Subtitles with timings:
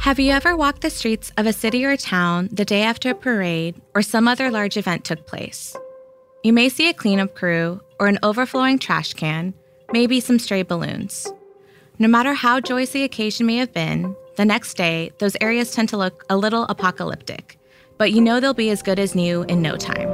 [0.00, 3.14] Have you ever walked the streets of a city or town the day after a
[3.14, 5.76] parade or some other large event took place?
[6.42, 9.52] You may see a cleanup crew or an overflowing trash can,
[9.92, 11.30] maybe some stray balloons.
[11.98, 15.90] No matter how joyous the occasion may have been, the next day, those areas tend
[15.90, 17.58] to look a little apocalyptic,
[17.98, 20.08] but you know they'll be as good as new in no time.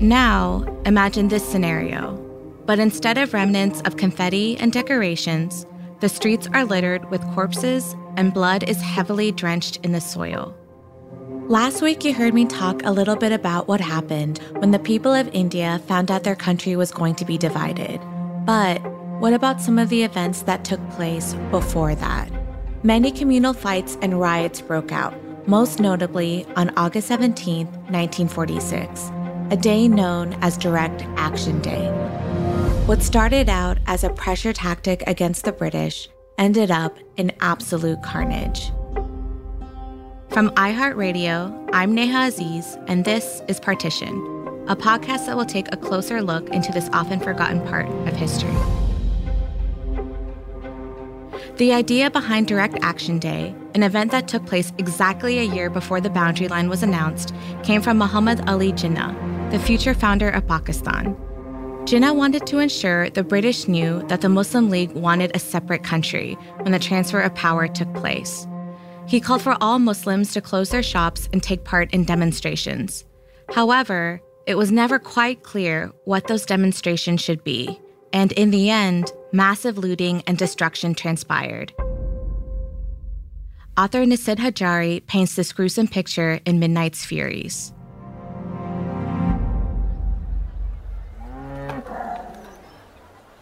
[0.00, 2.16] Now, imagine this scenario.
[2.66, 5.66] But instead of remnants of confetti and decorations,
[6.04, 10.54] the streets are littered with corpses and blood is heavily drenched in the soil.
[11.48, 15.14] Last week, you heard me talk a little bit about what happened when the people
[15.14, 18.02] of India found out their country was going to be divided.
[18.44, 18.82] But
[19.18, 22.30] what about some of the events that took place before that?
[22.82, 25.14] Many communal fights and riots broke out,
[25.48, 29.10] most notably on August 17, 1946,
[29.50, 31.88] a day known as Direct Action Day.
[32.86, 36.06] What started out as a pressure tactic against the British
[36.36, 38.72] ended up in absolute carnage.
[40.28, 44.12] From iHeartRadio, I'm Neha Aziz, and this is Partition,
[44.68, 48.54] a podcast that will take a closer look into this often forgotten part of history.
[51.56, 56.02] The idea behind Direct Action Day, an event that took place exactly a year before
[56.02, 61.16] the boundary line was announced, came from Muhammad Ali Jinnah, the future founder of Pakistan.
[61.84, 66.32] Jinnah wanted to ensure the British knew that the Muslim League wanted a separate country
[66.62, 68.46] when the transfer of power took place.
[69.06, 73.04] He called for all Muslims to close their shops and take part in demonstrations.
[73.52, 77.78] However, it was never quite clear what those demonstrations should be,
[78.14, 81.74] and in the end, massive looting and destruction transpired.
[83.76, 87.73] Author Nisid Hajari paints this gruesome picture in Midnight's Furies.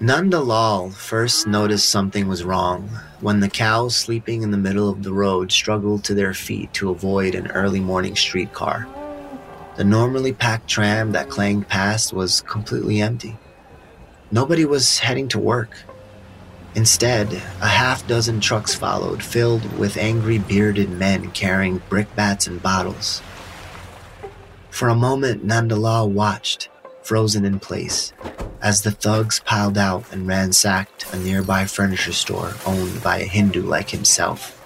[0.03, 2.89] Nandalal first noticed something was wrong
[3.21, 6.91] when the cows sleeping in the middle of the road struggled to their feet to
[6.91, 8.89] avoid an early morning streetcar.
[9.77, 13.39] The normally packed tram that clanged past was completely empty.
[14.33, 15.85] Nobody was heading to work.
[16.75, 23.23] Instead, a half dozen trucks followed, filled with angry bearded men carrying brickbats and bottles.
[24.69, 26.71] For a moment, Nandalal watched,
[27.03, 28.13] frozen in place,
[28.61, 33.63] as the thugs piled out and ransacked a nearby furniture store owned by a Hindu
[33.63, 34.59] like himself.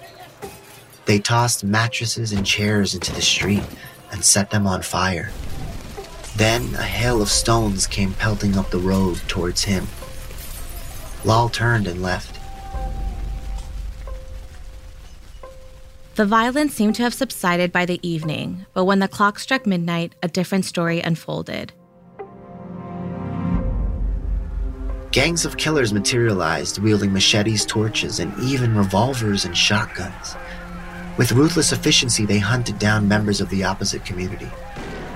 [1.05, 3.63] They tossed mattresses and chairs into the street
[4.11, 5.31] and set them on fire.
[6.35, 9.87] Then a hail of stones came pelting up the road towards him.
[11.25, 12.39] Lal turned and left.
[16.15, 20.13] The violence seemed to have subsided by the evening, but when the clock struck midnight,
[20.23, 21.73] a different story unfolded.
[25.17, 30.35] Gangs of killers materialized, wielding machetes, torches, and even revolvers and shotguns.
[31.17, 34.45] With ruthless efficiency, they hunted down members of the opposite community.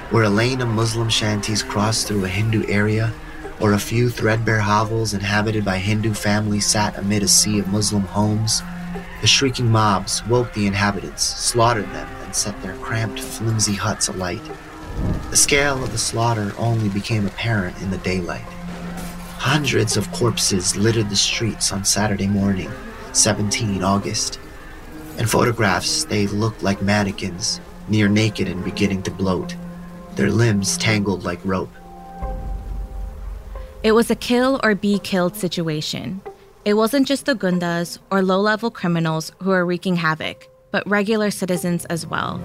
[0.09, 3.13] Where a lane of Muslim shanties crossed through a Hindu area,
[3.59, 8.01] or a few threadbare hovels inhabited by Hindu families sat amid a sea of Muslim
[8.01, 8.63] homes,
[9.21, 14.41] the shrieking mobs woke the inhabitants, slaughtered them, and set their cramped, flimsy huts alight.
[15.29, 18.47] The scale of the slaughter only became apparent in the daylight.
[19.41, 22.69] Hundreds of corpses littered the streets on Saturday morning,
[23.13, 24.39] 17 August.
[25.17, 29.55] In photographs, they looked like mannequins, near naked and beginning to bloat,
[30.13, 31.73] their limbs tangled like rope.
[33.81, 36.21] It was a kill or be killed situation.
[36.63, 41.31] It wasn't just the gundas or low level criminals who were wreaking havoc, but regular
[41.31, 42.39] citizens as well.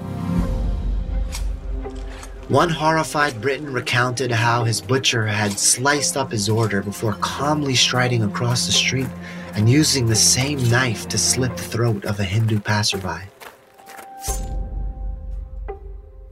[2.49, 8.23] One horrified Briton recounted how his butcher had sliced up his order before calmly striding
[8.23, 9.09] across the street
[9.55, 13.25] and using the same knife to slit the throat of a Hindu passerby.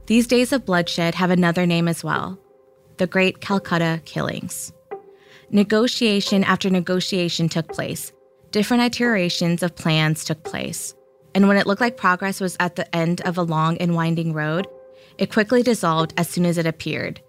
[0.05, 2.39] These days of bloodshed have another name as well
[2.95, 4.71] the Great Calcutta Killings.
[5.49, 8.13] Negotiation after negotiation took place.
[8.51, 10.95] Different iterations of plans took place.
[11.33, 14.31] And when it looked like progress was at the end of a long and winding
[14.31, 14.65] road,
[15.17, 17.21] it quickly dissolved as soon as it appeared.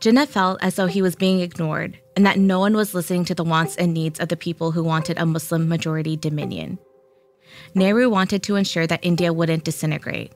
[0.00, 3.34] Jinnah felt as though he was being ignored and that no one was listening to
[3.34, 6.78] the wants and needs of the people who wanted a Muslim majority dominion.
[7.74, 10.32] Nehru wanted to ensure that India wouldn't disintegrate.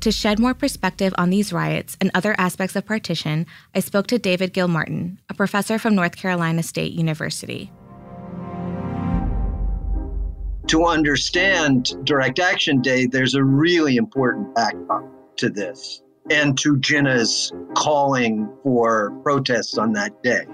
[0.00, 4.18] To shed more perspective on these riots and other aspects of partition, I spoke to
[4.18, 7.70] David Gilmartin, a professor from North Carolina State University.
[10.68, 15.04] To understand Direct Action Day, there's a really important backdrop
[15.40, 20.46] to this and to Jinnah's calling for protests on that day.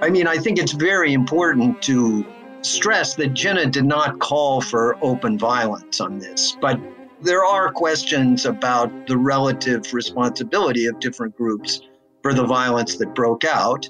[0.00, 2.24] I mean, I think it's very important to
[2.62, 6.80] stress that Jinnah did not call for open violence on this, but
[7.20, 11.80] there are questions about the relative responsibility of different groups
[12.22, 13.88] for the violence that broke out.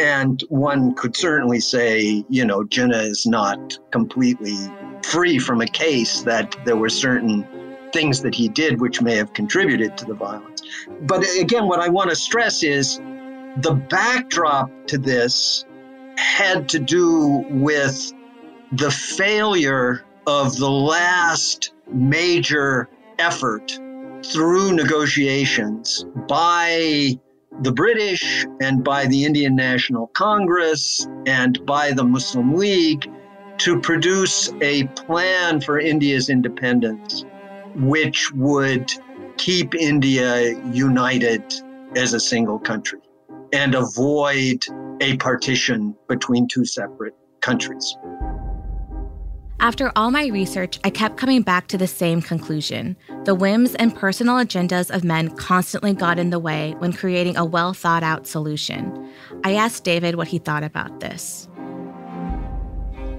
[0.00, 4.56] And one could certainly say, you know, Jinnah is not completely
[5.04, 7.46] free from a case that there were certain
[7.92, 10.62] things that he did which may have contributed to the violence.
[11.02, 12.98] But again, what I want to stress is
[13.58, 15.64] the backdrop to this
[16.16, 18.12] had to do with
[18.72, 23.78] the failure of the last major effort
[24.24, 27.18] through negotiations by
[27.60, 33.10] the British and by the Indian National Congress and by the Muslim League
[33.58, 37.24] to produce a plan for India's independence,
[37.76, 38.92] which would
[39.36, 41.42] keep India united
[41.96, 43.00] as a single country
[43.52, 44.64] and avoid
[45.00, 47.96] a partition between two separate countries.
[49.62, 52.96] After all my research, I kept coming back to the same conclusion.
[53.24, 57.44] The whims and personal agendas of men constantly got in the way when creating a
[57.44, 59.08] well thought out solution.
[59.44, 61.48] I asked David what he thought about this.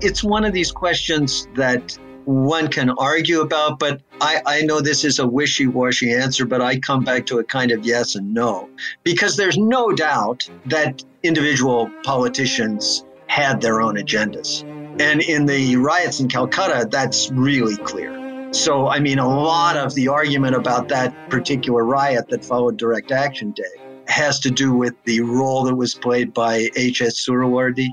[0.01, 5.03] It's one of these questions that one can argue about, but I, I know this
[5.03, 8.33] is a wishy washy answer, but I come back to a kind of yes and
[8.33, 8.69] no.
[9.03, 14.63] Because there's no doubt that individual politicians had their own agendas.
[15.01, 18.51] And in the riots in Calcutta, that's really clear.
[18.53, 23.11] So, I mean, a lot of the argument about that particular riot that followed Direct
[23.11, 23.63] Action Day
[24.07, 27.25] has to do with the role that was played by H.S.
[27.25, 27.87] Suhrawardy.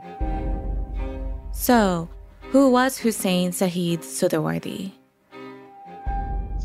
[1.52, 2.10] So,
[2.50, 4.90] who was Hussein Shahid Suhrawardy?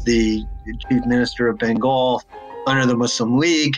[0.04, 0.44] The
[0.90, 2.24] chief minister of Bengal
[2.66, 3.78] under the Muslim League.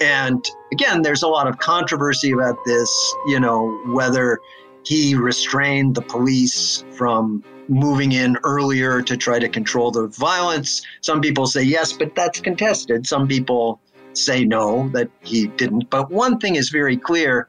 [0.00, 4.38] And again, there's a lot of controversy about this, you know, whether
[4.84, 10.82] he restrained the police from moving in earlier to try to control the violence.
[11.00, 13.06] Some people say yes, but that's contested.
[13.06, 13.80] Some people
[14.12, 15.88] say no, that he didn't.
[15.88, 17.48] But one thing is very clear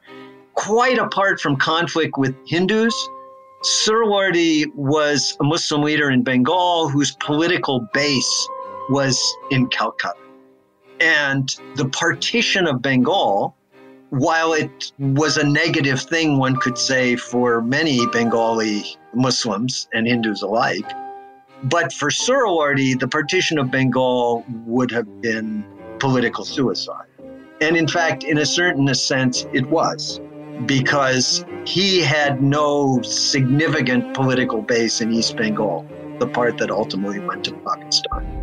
[0.54, 2.94] quite apart from conflict with Hindus,
[3.62, 8.48] Suhrawardy was a Muslim leader in Bengal whose political base
[8.88, 10.16] was in Calcutta.
[11.00, 13.54] And the partition of Bengal
[14.10, 20.42] while it was a negative thing, one could say, for many Bengali Muslims and Hindus
[20.42, 20.90] alike,
[21.64, 25.64] but for Suhrawardy, the partition of Bengal would have been
[26.00, 27.06] political suicide.
[27.60, 30.20] And in fact, in a certain sense, it was,
[30.66, 35.86] because he had no significant political base in East Bengal.
[36.18, 38.40] the part that ultimately went to Pakistan.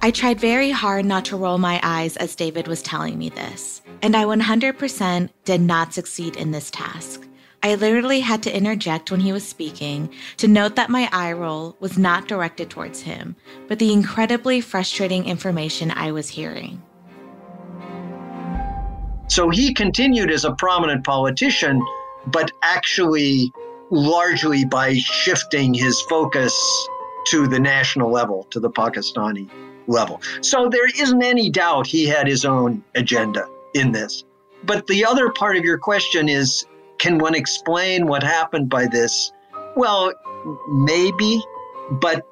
[0.00, 3.82] I tried very hard not to roll my eyes as David was telling me this,
[4.02, 7.26] and I 100% did not succeed in this task.
[7.64, 11.76] I literally had to interject when he was speaking to note that my eye roll
[11.78, 13.36] was not directed towards him,
[13.68, 16.82] but the incredibly frustrating information I was hearing.
[19.28, 21.82] So he continued as a prominent politician,
[22.26, 23.52] but actually
[23.90, 26.54] largely by shifting his focus
[27.26, 29.48] to the national level, to the Pakistani
[29.86, 30.20] level.
[30.40, 34.24] So there isn't any doubt he had his own agenda in this.
[34.64, 36.64] But the other part of your question is
[36.98, 39.32] can one explain what happened by this?
[39.76, 40.12] Well,
[40.68, 41.42] maybe,
[41.90, 42.26] but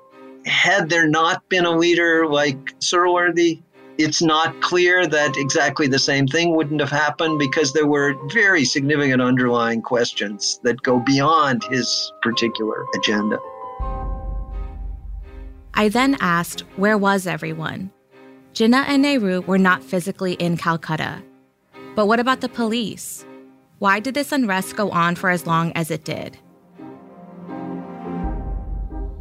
[0.47, 3.63] had there not been a leader like Suhrawardy,
[4.03, 8.65] it's not clear that exactly the same thing wouldn't have happened because there were very
[8.65, 13.39] significant underlying questions that go beyond his particular agenda.
[15.75, 17.91] I then asked, where was everyone?
[18.55, 21.23] Jinnah and Nehru were not physically in Calcutta.
[21.95, 23.25] But what about the police?
[23.79, 26.39] Why did this unrest go on for as long as it did?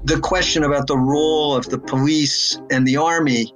[0.05, 3.53] The question about the role of the police and the army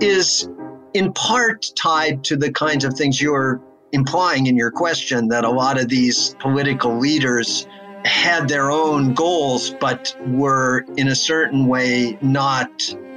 [0.00, 0.48] is
[0.94, 3.60] in part tied to the kinds of things you're
[3.92, 7.66] implying in your question that a lot of these political leaders
[8.04, 12.70] had their own goals, but were in a certain way not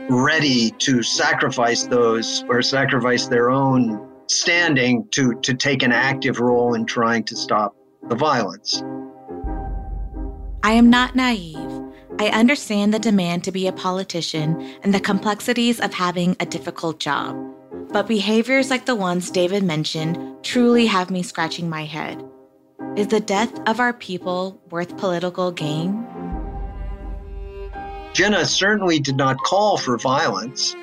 [0.09, 6.73] ready to sacrifice those or sacrifice their own standing to, to take an active role
[6.75, 7.75] in trying to stop
[8.07, 8.83] the violence.
[10.63, 11.74] I am not naive.
[12.17, 16.99] I understand the demand to be a politician and the complexities of having a difficult
[16.99, 17.35] job.
[17.91, 22.23] But behaviors like the ones David mentioned truly have me scratching my head.
[22.95, 26.05] Is the death of our people worth political gain?
[28.13, 30.73] Jinnah certainly did not call for violence.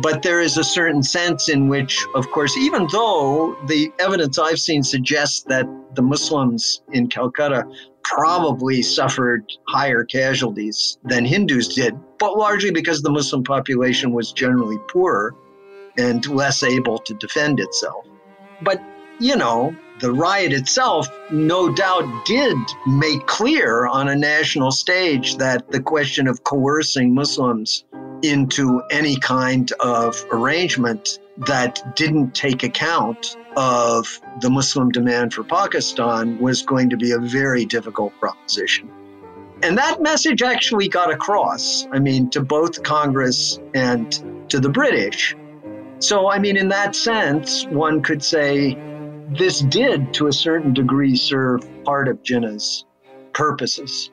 [0.00, 4.60] But there is a certain sense in which, of course, even though the evidence I've
[4.60, 5.66] seen suggests that
[5.96, 7.66] the Muslims in Calcutta
[8.08, 14.78] probably suffered higher casualties than Hindus did, but largely because the Muslim population was generally
[14.88, 15.34] poorer
[15.98, 18.06] and less able to defend itself.
[18.62, 18.82] But,
[19.20, 25.70] you know, the riot itself, no doubt, did make clear on a national stage that
[25.70, 27.84] the question of coercing Muslims
[28.22, 36.38] into any kind of arrangement that didn't take account of the Muslim demand for Pakistan
[36.38, 38.88] was going to be a very difficult proposition.
[39.64, 45.34] And that message actually got across, I mean, to both Congress and to the British.
[45.98, 48.78] So, I mean, in that sense, one could say
[49.30, 52.84] this did, to a certain degree, serve part of Jinnah's
[53.32, 54.10] purposes.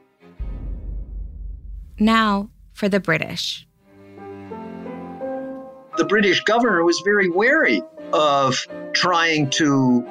[2.00, 3.68] Now, for the British
[5.98, 7.82] the British governor was very wary
[8.16, 10.06] of trying to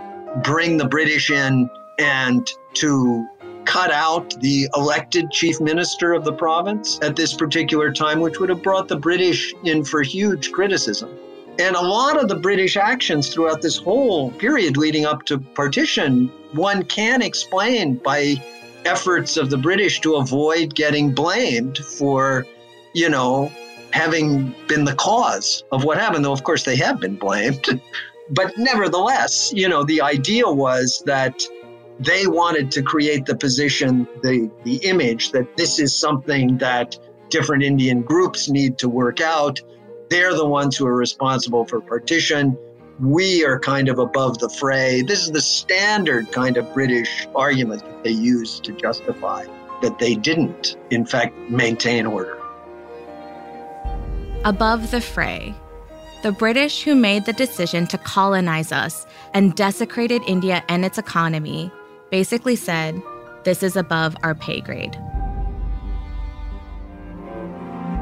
[0.44, 3.26] bring the British in and to
[3.64, 8.50] cut out the elected chief minister of the province at this particular time, which would
[8.50, 11.08] have brought the British in for huge criticism.
[11.58, 16.30] And a lot of the British actions throughout this whole period leading up to partition,
[16.52, 18.34] one can explain by
[18.84, 22.44] efforts of the British to avoid getting blamed for,
[22.92, 23.50] you know,
[23.94, 27.80] having been the cause of what happened, though of course they have been blamed.
[28.30, 31.40] but nevertheless, you know, the idea was that
[32.00, 36.98] they wanted to create the position, the, the image that this is something that
[37.28, 39.60] different Indian groups need to work out.
[40.10, 42.58] They're the ones who are responsible for partition.
[42.98, 45.02] We are kind of above the fray.
[45.02, 49.46] This is the standard kind of British argument that they use to justify
[49.82, 52.43] that they didn't, in fact, maintain order
[54.44, 55.54] above the fray.
[56.22, 61.70] The British, who made the decision to colonize us and desecrated India and its economy,
[62.10, 63.02] basically said,
[63.44, 64.98] This is above our pay grade.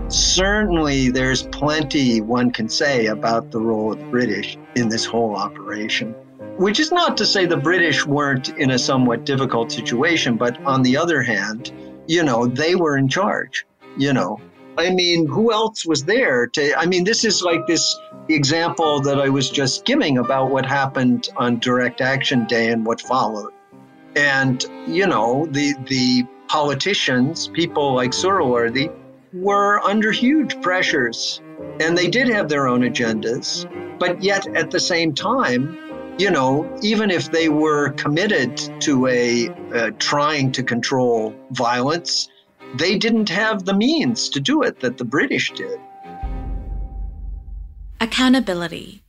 [0.09, 5.35] Certainly, there's plenty one can say about the role of the British in this whole
[5.37, 6.15] operation.
[6.59, 10.83] Which is not to say the British weren't in a somewhat difficult situation, but on
[10.83, 11.73] the other hand,
[12.07, 13.65] you know, they were in charge.
[13.97, 14.41] You know,
[14.79, 16.79] I mean, who else was there to?
[16.79, 17.99] I mean, this is like this
[18.29, 23.01] example that I was just giving about what happened on Direct Action Day and what
[23.01, 23.53] followed.
[24.17, 28.93] And, you know, the, the politicians, people like Suhrawardy,
[29.33, 31.41] were under huge pressures
[31.81, 33.67] and they did have their own agendas.
[33.99, 35.79] But yet at the same time,
[36.19, 42.29] you know, even if they were committed to a uh, trying to control violence,
[42.75, 45.79] they didn't have the means to do it that the British did.
[48.01, 49.03] Accountability.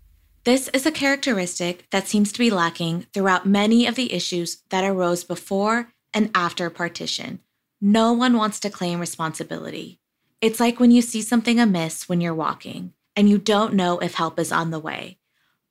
[0.44, 4.84] This is a characteristic that seems to be lacking throughout many of the issues that
[4.84, 7.40] arose before and after partition.
[7.80, 10.00] No one wants to claim responsibility.
[10.42, 14.16] It's like when you see something amiss when you're walking and you don't know if
[14.16, 15.18] help is on the way.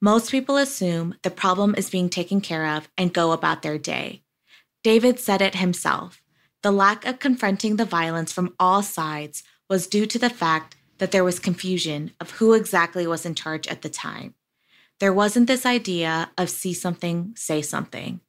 [0.00, 4.22] Most people assume the problem is being taken care of and go about their day.
[4.82, 6.21] David said it himself.
[6.62, 11.10] The lack of confronting the violence from all sides was due to the fact that
[11.10, 14.34] there was confusion of who exactly was in charge at the time.
[15.00, 18.20] There wasn't this idea of see something, say something.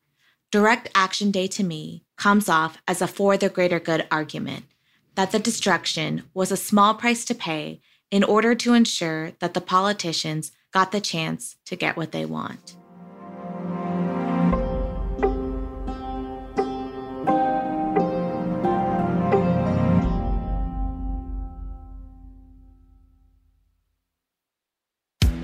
[0.52, 4.66] Direct Action Day to me comes off as a for the greater good argument
[5.14, 9.62] that the destruction was a small price to pay in order to ensure that the
[9.62, 12.76] politicians got the chance to get what they want.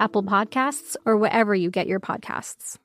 [0.00, 2.78] Apple Podcasts, or wherever you get your podcasts.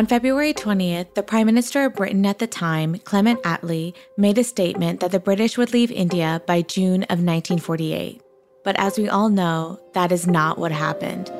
[0.00, 4.44] On February 20th, the Prime Minister of Britain at the time, Clement Attlee, made a
[4.44, 8.22] statement that the British would leave India by June of 1948.
[8.64, 11.30] But as we all know, that is not what happened.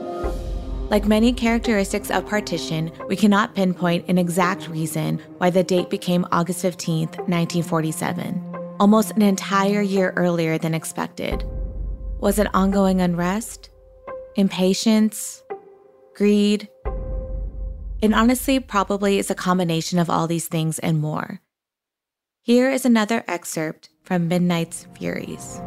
[0.91, 6.27] Like many characteristics of partition, we cannot pinpoint an exact reason why the date became
[6.33, 11.45] August 15, 1947, almost an entire year earlier than expected.
[12.19, 13.71] Was it ongoing unrest?
[14.35, 15.45] Impatience?
[16.17, 16.69] Greed?
[18.03, 21.41] And honestly probably is a combination of all these things and more.
[22.43, 25.61] Here is another excerpt from Midnight's Furies.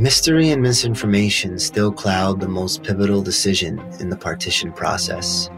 [0.00, 5.50] Mystery and misinformation still cloud the most pivotal decision in the partition process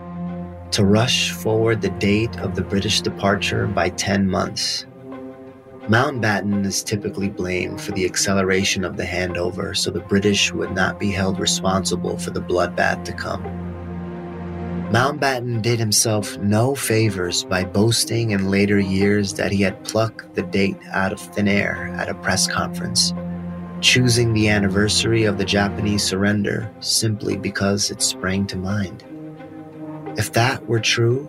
[0.72, 4.84] to rush forward the date of the British departure by 10 months.
[5.82, 10.98] Mountbatten is typically blamed for the acceleration of the handover so the British would not
[10.98, 13.44] be held responsible for the bloodbath to come.
[14.90, 20.42] Mountbatten did himself no favors by boasting in later years that he had plucked the
[20.42, 23.14] date out of thin air at a press conference,
[23.82, 29.04] choosing the anniversary of the Japanese surrender simply because it sprang to mind.
[30.16, 31.28] If that were true,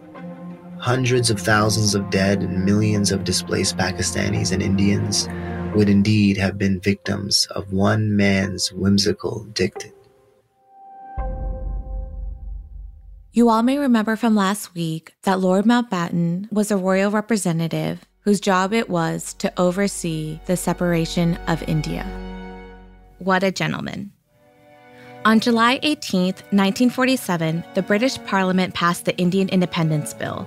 [0.77, 5.27] hundreds of thousands of dead and millions of displaced Pakistanis and Indians
[5.75, 9.93] would indeed have been victims of one man's whimsical dictate.
[13.31, 18.39] You all may remember from last week that Lord Mountbatten was a royal representative whose
[18.39, 22.05] job it was to oversee the separation of India.
[23.23, 24.11] What a gentleman.
[25.23, 30.45] On July 18, 1947, the British Parliament passed the Indian Independence Bill.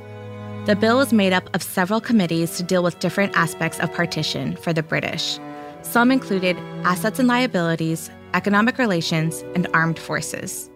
[0.66, 4.56] The bill was made up of several committees to deal with different aspects of partition
[4.56, 5.38] for the British.
[5.80, 10.68] Some included assets and liabilities, economic relations, and armed forces.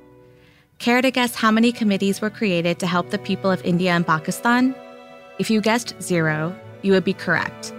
[0.79, 4.07] Care to guess how many committees were created to help the people of India and
[4.07, 4.75] Pakistan?
[5.39, 7.75] If you guessed zero, you would be correct.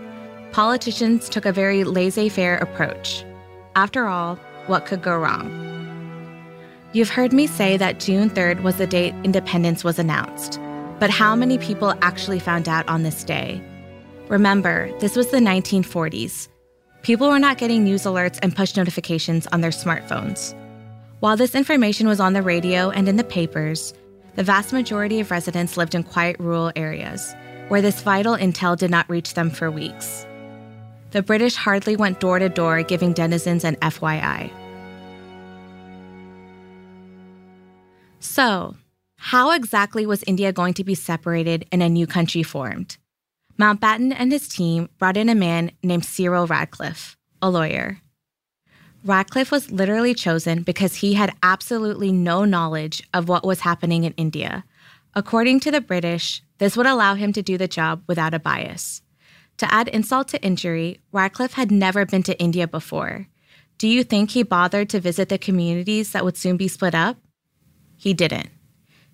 [0.52, 3.26] Politicians took a very laissez faire approach.
[3.76, 4.36] After all,
[4.68, 5.50] what could go wrong?
[6.92, 10.60] You've heard me say that June 3rd was the date independence was announced.
[11.00, 13.64] But how many people actually found out on this day?
[14.28, 16.50] Remember, this was the 1940s.
[17.02, 20.54] People were not getting news alerts and push notifications on their smartphones.
[21.22, 23.94] While this information was on the radio and in the papers,
[24.36, 27.34] the vast majority of residents lived in quiet rural areas,
[27.70, 30.26] where this vital intel did not reach them for weeks.
[31.12, 34.50] The British hardly went door to door giving denizens an FYI.
[38.20, 38.76] So,
[39.18, 42.98] how exactly was India going to be separated and a new country formed?
[43.60, 48.00] Mountbatten and his team brought in a man named Cyril Radcliffe, a lawyer.
[49.04, 54.14] Radcliffe was literally chosen because he had absolutely no knowledge of what was happening in
[54.14, 54.64] India.
[55.14, 59.02] According to the British, this would allow him to do the job without a bias.
[59.62, 63.28] To add insult to injury, Radcliffe had never been to India before.
[63.78, 67.18] Do you think he bothered to visit the communities that would soon be split up?
[67.96, 68.50] He didn't.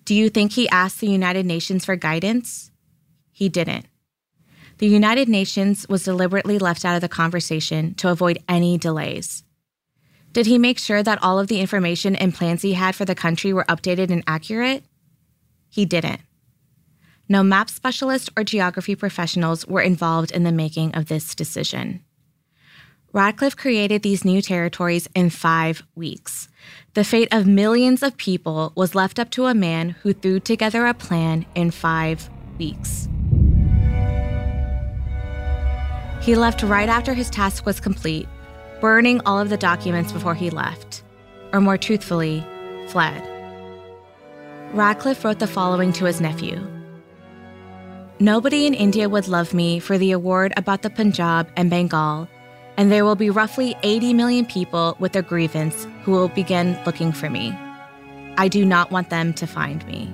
[0.06, 2.70] Do you think he asked the United Nations for guidance?
[3.30, 3.88] He didn't.
[4.78, 9.44] The United Nations was deliberately left out of the conversation to avoid any delays.
[10.32, 13.14] Did he make sure that all of the information and plans he had for the
[13.14, 14.82] country were updated and accurate?
[15.68, 16.22] He didn't.
[17.30, 22.02] No map specialists or geography professionals were involved in the making of this decision.
[23.12, 26.48] Radcliffe created these new territories in five weeks.
[26.94, 30.86] The fate of millions of people was left up to a man who threw together
[30.86, 33.08] a plan in five weeks.
[36.22, 38.28] He left right after his task was complete
[38.80, 41.02] burning all of the documents before he left,
[41.52, 42.44] or more truthfully,
[42.86, 43.20] fled.
[44.72, 46.64] Radcliffe wrote the following to his nephew
[48.20, 52.28] Nobody in India would love me for the award about the Punjab and Bengal,
[52.76, 57.12] and there will be roughly 80 million people with a grievance who will begin looking
[57.12, 57.56] for me.
[58.36, 60.12] I do not want them to find me.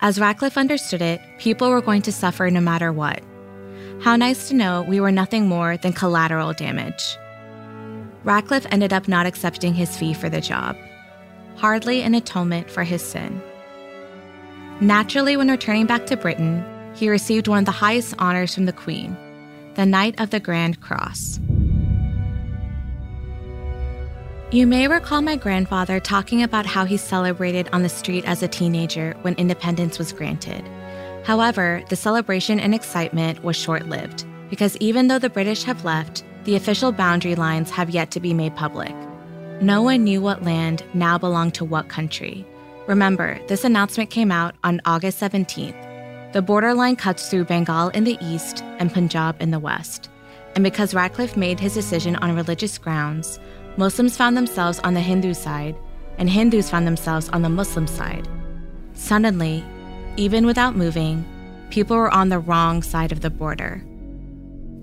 [0.00, 3.20] As Radcliffe understood it, people were going to suffer no matter what.
[4.00, 7.18] How nice to know we were nothing more than collateral damage.
[8.24, 10.78] Radcliffe ended up not accepting his fee for the job,
[11.56, 13.42] hardly an atonement for his sin.
[14.80, 18.72] Naturally, when returning back to Britain, he received one of the highest honors from the
[18.72, 19.16] Queen,
[19.74, 21.40] the Knight of the Grand Cross.
[24.50, 28.48] You may recall my grandfather talking about how he celebrated on the street as a
[28.48, 30.62] teenager when independence was granted.
[31.24, 36.24] However, the celebration and excitement was short lived because even though the British have left,
[36.44, 38.94] the official boundary lines have yet to be made public.
[39.62, 42.44] No one knew what land now belonged to what country.
[42.88, 46.32] Remember, this announcement came out on August 17th.
[46.32, 50.10] The borderline cuts through Bengal in the east and Punjab in the west.
[50.54, 53.38] And because Radcliffe made his decision on religious grounds,
[53.76, 55.76] Muslims found themselves on the Hindu side,
[56.18, 58.28] and Hindus found themselves on the Muslim side.
[58.94, 59.64] Suddenly,
[60.16, 61.24] even without moving,
[61.70, 63.82] people were on the wrong side of the border.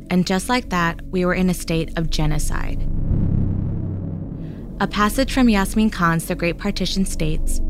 [0.09, 2.81] And just like that, we were in a state of genocide.
[4.79, 7.61] A passage from Yasmin Khan's The Great Partition states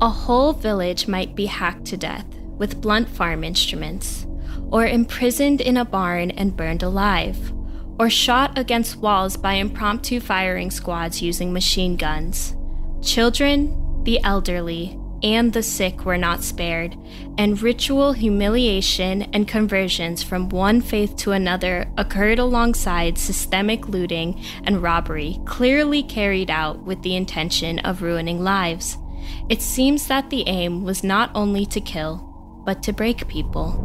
[0.00, 2.26] A whole village might be hacked to death
[2.58, 4.26] with blunt farm instruments,
[4.70, 7.52] or imprisoned in a barn and burned alive
[7.98, 12.54] or shot against walls by impromptu firing squads using machine guns.
[13.02, 16.96] Children, the elderly, and the sick were not spared,
[17.38, 24.82] and ritual humiliation and conversions from one faith to another occurred alongside systemic looting and
[24.82, 28.98] robbery, clearly carried out with the intention of ruining lives.
[29.48, 32.16] It seems that the aim was not only to kill,
[32.64, 33.82] but to break people.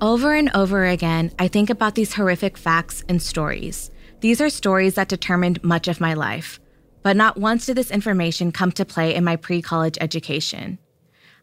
[0.00, 3.90] Over and over again, I think about these horrific facts and stories.
[4.20, 6.58] These are stories that determined much of my life,
[7.02, 10.78] but not once did this information come to play in my pre college education.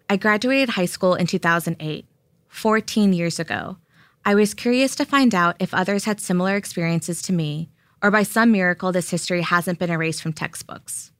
[0.10, 2.06] I graduated high school in 2008,
[2.48, 3.78] 14 years ago.
[4.26, 7.70] I was curious to find out if others had similar experiences to me,
[8.04, 11.12] or by some miracle, this history hasn't been erased from textbooks.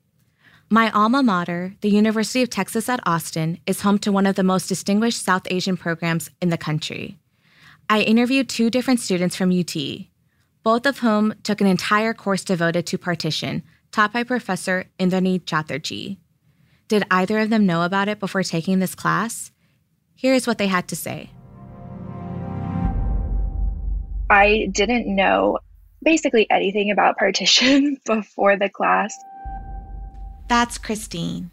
[0.70, 4.44] My alma mater, the University of Texas at Austin, is home to one of the
[4.44, 7.18] most distinguished South Asian programs in the country.
[7.90, 9.76] I interviewed two different students from UT,
[10.62, 16.18] both of whom took an entire course devoted to partition, taught by Professor Indrani Chatterjee.
[16.90, 19.52] Did either of them know about it before taking this class?
[20.16, 21.30] Here's what they had to say.
[24.30, 25.60] I didn't know
[26.04, 29.16] basically anything about partition before the class.
[30.48, 31.52] That's Christine.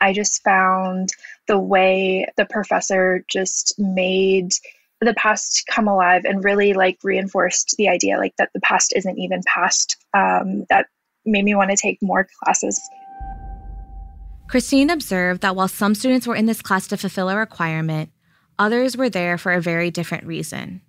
[0.00, 1.10] I just found
[1.48, 4.52] the way the professor just made
[5.00, 9.18] the past come alive and really like reinforced the idea like that the past isn't
[9.18, 10.86] even past um, that
[11.24, 12.80] made me want to take more classes
[14.48, 18.10] christine observed that while some students were in this class to fulfill a requirement
[18.58, 20.80] others were there for a very different reason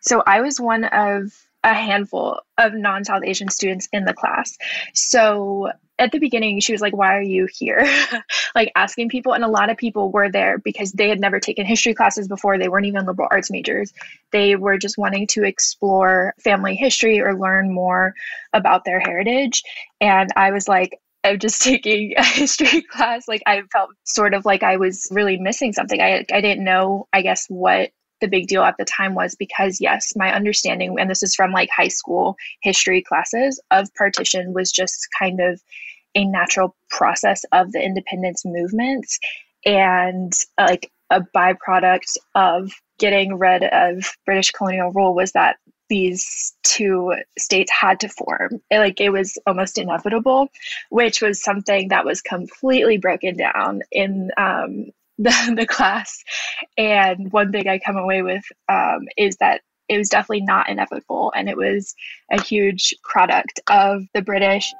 [0.00, 1.32] so i was one of
[1.64, 4.56] a handful of non South Asian students in the class.
[4.92, 7.86] So at the beginning, she was like, Why are you here?
[8.54, 9.32] like asking people.
[9.32, 12.58] And a lot of people were there because they had never taken history classes before.
[12.58, 13.92] They weren't even liberal arts majors.
[14.30, 18.14] They were just wanting to explore family history or learn more
[18.52, 19.62] about their heritage.
[20.00, 23.26] And I was like, I'm just taking a history class.
[23.26, 26.00] Like I felt sort of like I was really missing something.
[26.00, 29.80] I I didn't know, I guess, what the big deal at the time was because
[29.80, 34.70] yes my understanding and this is from like high school history classes of partition was
[34.70, 35.60] just kind of
[36.14, 39.06] a natural process of the independence movement
[39.66, 45.56] and uh, like a byproduct of getting rid of british colonial rule was that
[45.90, 48.60] these two states had to form.
[48.70, 50.48] It, like it was almost inevitable
[50.90, 54.86] which was something that was completely broken down in um,
[55.18, 56.22] the, the class.
[56.76, 61.32] And one thing I come away with um, is that it was definitely not inevitable
[61.36, 61.94] and it was
[62.30, 64.72] a huge product of the British.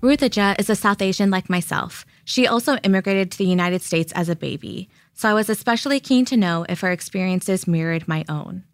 [0.00, 2.04] Rutuja is a South Asian like myself.
[2.24, 6.24] She also immigrated to the United States as a baby, so I was especially keen
[6.26, 8.64] to know if her experiences mirrored my own.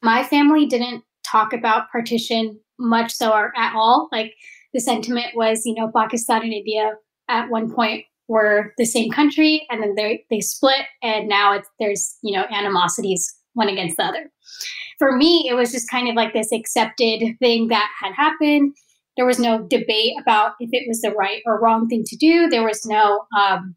[0.00, 4.08] My family didn't talk about partition much so or at all.
[4.12, 4.34] Like
[4.72, 6.94] the sentiment was, you know, Pakistan and India
[7.28, 11.68] at one point were the same country and then they they split and now it's
[11.78, 14.30] there's you know animosities one against the other.
[14.98, 18.74] For me it was just kind of like this accepted thing that had happened.
[19.18, 22.48] There was no debate about if it was the right or wrong thing to do.
[22.48, 23.76] There was no um,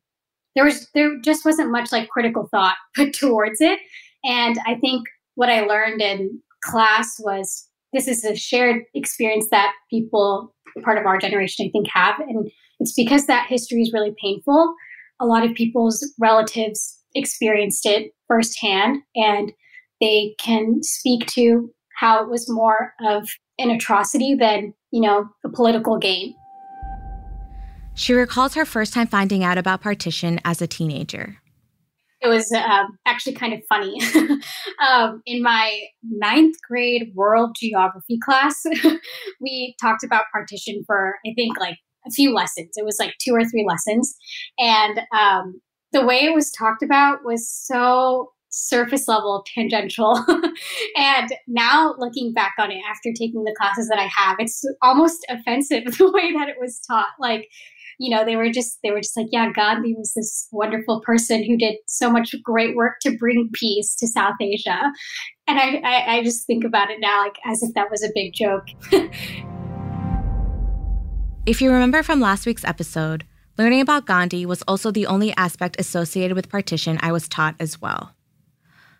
[0.55, 3.79] there was there just wasn't much like critical thought put towards it.
[4.23, 9.73] And i think what i learned in class was this is a shared experience that
[9.89, 12.19] people part of our generation i think have.
[12.21, 14.73] And it's because that history is really painful.
[15.19, 19.53] A lot of people's relatives experienced it firsthand and
[20.01, 25.49] they can speak to how it was more of an atrocity than, you know, a
[25.49, 26.33] political game.
[27.93, 31.37] She recalls her first time finding out about partition as a teenager.
[32.21, 34.01] it was um, actually kind of funny.
[34.85, 38.63] um, in my ninth grade world geography class,
[39.41, 41.77] we talked about partition for, I think, like
[42.07, 42.71] a few lessons.
[42.75, 44.15] It was like two or three lessons.
[44.59, 50.23] And um, the way it was talked about was so surface level tangential.
[50.95, 55.25] and now looking back on it after taking the classes that I have, it's almost
[55.29, 57.09] offensive the way that it was taught.
[57.19, 57.47] Like,
[57.99, 61.43] you know, they were just they were just like, yeah, Gandhi was this wonderful person
[61.43, 64.81] who did so much great work to bring peace to South Asia.
[65.47, 68.09] And I, I, I just think about it now like as if that was a
[68.13, 68.65] big joke.
[71.45, 73.23] if you remember from last week's episode,
[73.57, 77.79] learning about Gandhi was also the only aspect associated with partition I was taught as
[77.79, 78.13] well.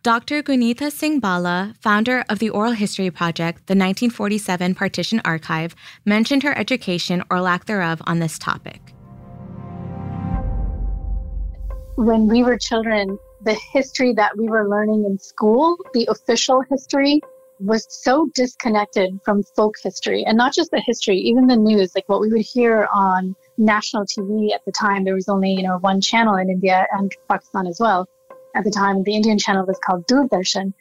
[0.03, 0.43] Dr.
[0.43, 6.55] Guneeta Singh Bhalla, founder of the Oral History Project, the 1947 Partition Archive, mentioned her
[6.55, 8.93] education or lack thereof on this topic.
[11.95, 17.21] When we were children, the history that we were learning in school, the official history,
[17.59, 22.07] was so disconnected from folk history and not just the history, even the news, like
[22.07, 25.03] what we would hear on national TV at the time.
[25.03, 28.07] There was only, you know, one channel in India and Pakistan as well
[28.55, 30.73] at the time, the Indian channel was called Doordarshan.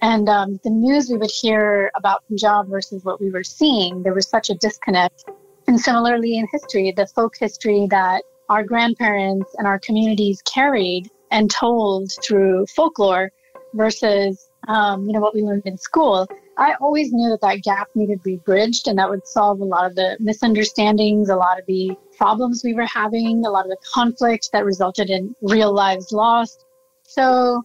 [0.00, 4.14] And um, the news we would hear about Punjab versus what we were seeing, there
[4.14, 5.24] was such a disconnect.
[5.66, 11.50] And similarly in history, the folk history that our grandparents and our communities carried and
[11.50, 13.30] told through folklore
[13.74, 16.26] versus um, you know what we learned in school
[16.56, 19.64] i always knew that that gap needed to be bridged and that would solve a
[19.64, 23.70] lot of the misunderstandings a lot of the problems we were having a lot of
[23.70, 26.64] the conflict that resulted in real lives lost
[27.02, 27.62] so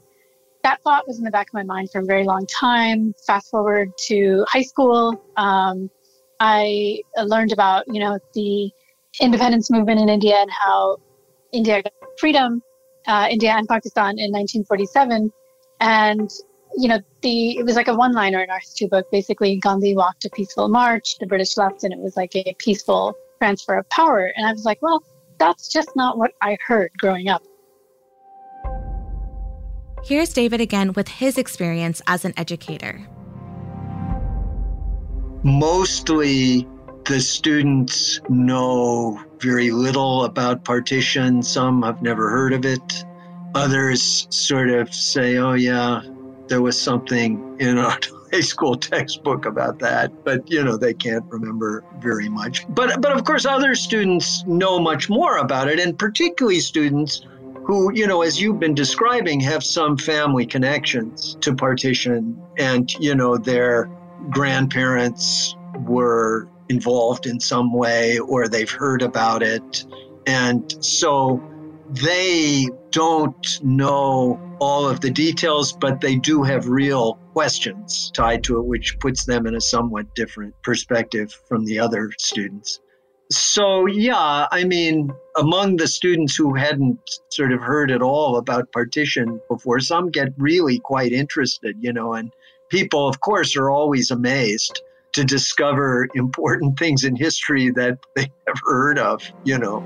[0.64, 3.14] that thought was in the back of my mind for a very long time.
[3.28, 5.90] Fast forward to high school, um,
[6.40, 8.72] I learned about you know the
[9.22, 10.98] independence movement in India and how
[11.52, 12.64] India got freedom,
[13.08, 15.32] uh, India and Pakistan in 1947,
[15.82, 16.30] and
[16.78, 19.10] you know the it was like a one-liner in our history book.
[19.12, 23.16] Basically, Gandhi walked a peaceful march, the British left, and it was like a peaceful
[23.40, 24.32] transfer of power.
[24.36, 25.04] And I was like, well,
[25.38, 27.44] that's just not what I heard growing up.
[30.06, 33.08] Here's David again with his experience as an educator.
[35.44, 36.68] Mostly,
[37.06, 41.44] the students know very little about partition.
[41.44, 43.06] Some have never heard of it.
[43.56, 46.02] Others sort of say, oh, yeah,
[46.48, 47.98] there was something in our
[48.32, 52.66] high school textbook about that, but you know they can't remember very much.
[52.70, 57.26] But but of course other students know much more about it, and particularly students
[57.64, 63.16] who, you know, as you've been describing, have some family connections to partition and, you
[63.16, 63.90] know, their
[64.30, 69.86] grandparents were involved in some way or they've heard about it.
[70.28, 71.42] And so
[71.90, 78.58] they don't know all of the details, but they do have real questions tied to
[78.58, 82.80] it, which puts them in a somewhat different perspective from the other students.
[83.32, 87.00] So, yeah, I mean, among the students who hadn't
[87.30, 92.14] sort of heard at all about partition before, some get really quite interested, you know,
[92.14, 92.32] and
[92.70, 94.82] people, of course, are always amazed
[95.14, 99.82] to discover important things in history that they never heard of, you know.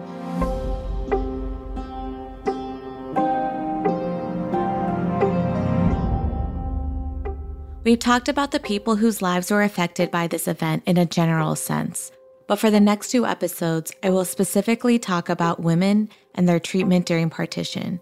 [7.83, 11.55] We've talked about the people whose lives were affected by this event in a general
[11.55, 12.11] sense.
[12.47, 17.05] But for the next two episodes, I will specifically talk about women and their treatment
[17.05, 18.01] during partition.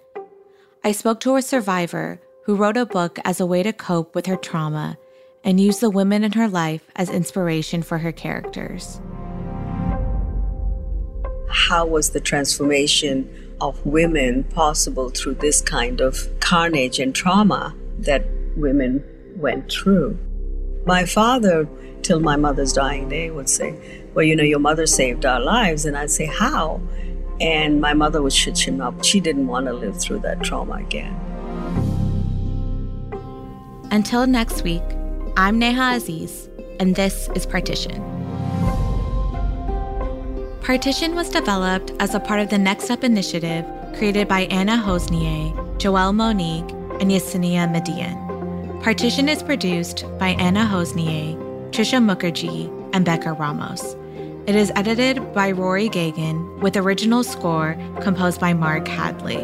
[0.84, 4.28] I spoke to a survivor who wrote a book as a way to cope with
[4.28, 4.98] her trauma
[5.44, 9.00] and used the women in her life as inspiration for her characters.
[11.50, 18.26] How was the transformation of women possible through this kind of carnage and trauma that
[18.56, 19.04] women
[19.46, 20.18] went through?
[20.88, 21.70] My father,
[22.02, 23.70] till my mother's dying day, would say,
[24.16, 25.86] well, you know, your mother saved our lives.
[25.86, 26.82] And I'd say, how?
[27.40, 29.04] And my mother would shut him up.
[29.04, 31.14] She didn't want to live through that trauma again.
[33.92, 34.88] Until next week,
[35.38, 36.50] I'm Neha Aziz,
[36.80, 38.02] and this is Partition.
[40.62, 43.64] Partition was developed as a part of the Next Up initiative
[43.96, 48.25] created by Anna Hossnieh, Joelle Monique, and Yesenia Median.
[48.86, 51.36] Partition is produced by Anna Hossnieh,
[51.72, 53.96] Trisha Mukherjee, and Becca Ramos.
[54.46, 59.44] It is edited by Rory Gagan with original score composed by Mark Hadley.